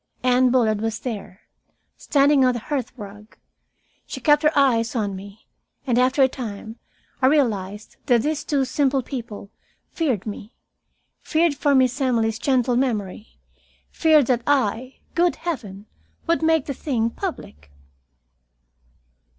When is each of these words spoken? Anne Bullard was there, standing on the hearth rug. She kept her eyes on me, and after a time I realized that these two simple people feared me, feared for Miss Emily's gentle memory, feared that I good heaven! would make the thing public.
Anne 0.23 0.49
Bullard 0.49 0.81
was 0.81 0.97
there, 1.01 1.41
standing 1.95 2.43
on 2.43 2.53
the 2.53 2.59
hearth 2.59 2.91
rug. 2.97 3.37
She 4.07 4.19
kept 4.19 4.41
her 4.41 4.51
eyes 4.55 4.95
on 4.95 5.15
me, 5.15 5.45
and 5.85 5.99
after 5.99 6.23
a 6.23 6.27
time 6.27 6.79
I 7.21 7.27
realized 7.27 7.97
that 8.07 8.23
these 8.23 8.43
two 8.43 8.65
simple 8.65 9.03
people 9.03 9.51
feared 9.91 10.25
me, 10.25 10.55
feared 11.19 11.53
for 11.53 11.75
Miss 11.75 12.01
Emily's 12.01 12.39
gentle 12.39 12.75
memory, 12.75 13.37
feared 13.91 14.25
that 14.25 14.41
I 14.47 14.97
good 15.13 15.35
heaven! 15.35 15.85
would 16.25 16.41
make 16.41 16.65
the 16.65 16.73
thing 16.73 17.11
public. 17.11 17.69